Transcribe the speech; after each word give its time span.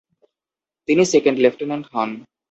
তিনি 0.87 1.03
second 1.13 1.37
lieutenant 1.43 1.85
হন। 1.93 2.09